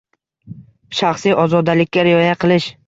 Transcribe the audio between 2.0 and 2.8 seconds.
rioya qilish.